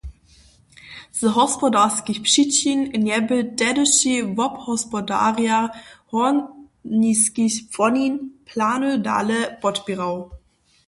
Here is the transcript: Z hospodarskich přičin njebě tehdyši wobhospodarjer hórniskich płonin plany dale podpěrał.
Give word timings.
Z 1.19 1.21
hospodarskich 1.37 2.19
přičin 2.27 2.79
njebě 3.05 3.39
tehdyši 3.59 4.13
wobhospodarjer 4.37 5.63
hórniskich 6.11 7.55
płonin 7.71 8.13
plany 8.47 8.91
dale 9.05 9.39
podpěrał. 9.63 10.15